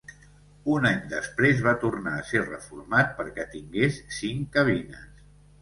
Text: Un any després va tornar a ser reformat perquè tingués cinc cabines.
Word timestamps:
Un 0.75 0.87
any 0.89 0.95
després 1.11 1.61
va 1.67 1.75
tornar 1.83 2.15
a 2.21 2.25
ser 2.31 2.43
reformat 2.47 3.15
perquè 3.21 3.47
tingués 3.55 4.03
cinc 4.23 4.51
cabines. 4.57 5.25